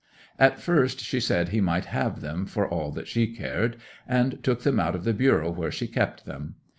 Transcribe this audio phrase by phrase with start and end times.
[0.39, 3.77] 'At first she said he might have them for all that she cared,
[4.07, 6.55] and took them out of the bureau where she kept them.